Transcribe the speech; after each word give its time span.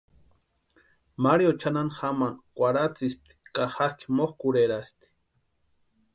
Mario 1.23 1.49
chʼanani 1.59 1.93
jamani 1.99 2.39
kwarhatsïspti 2.55 3.33
ka 3.53 3.63
jakʼi 3.75 4.05
mokʼurherasti. 4.17 5.05